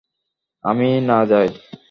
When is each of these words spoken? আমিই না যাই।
আমিই 0.65 0.97
না 1.01 1.17
যাই। 1.25 1.49